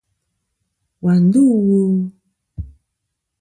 Wà 1.03 1.13
ndû 1.23 1.43
wo? 1.65 1.79